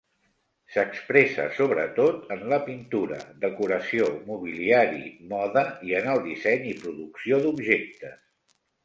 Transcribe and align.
S'expressa 0.75 1.43
sobretot 1.57 2.31
en 2.35 2.39
la 2.53 2.57
pintura, 2.69 3.19
decoració, 3.43 4.07
mobiliari, 4.31 5.03
moda 5.35 5.63
i 5.91 5.95
en 6.01 6.09
el 6.15 6.23
disseny 6.25 6.67
i 6.71 6.73
producció 6.87 7.41
d'objectes. 7.45 8.19